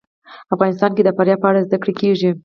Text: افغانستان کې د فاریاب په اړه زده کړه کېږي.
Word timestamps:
افغانستان 0.55 0.91
کې 0.95 1.01
د 1.03 1.09
فاریاب 1.17 1.39
په 1.41 1.47
اړه 1.49 1.65
زده 1.67 1.77
کړه 1.81 1.93
کېږي. 1.99 2.29